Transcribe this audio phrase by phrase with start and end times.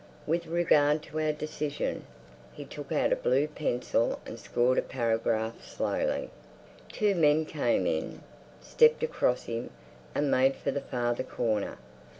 [0.25, 2.05] "With regard to our decision—"
[2.53, 6.31] He took out a blue pencil and scored a paragraph slowly.
[6.91, 8.23] Two men came in,
[8.61, 9.69] stepped across him,
[10.15, 11.77] and made for the farther corner.